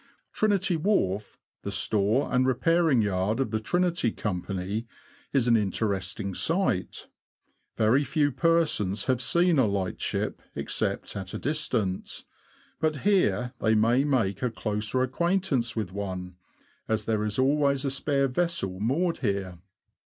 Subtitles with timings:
[0.33, 4.87] Trinity Wharf, the store and repairing yard of the Trinity Company,
[5.31, 7.07] is an interesting sight.
[7.77, 12.25] Very few persons have seen a light ship, except at a distance;
[12.79, 16.33] but here they may make a closer acquaintance with one,
[16.87, 19.59] as there is always a spare vessel moored here.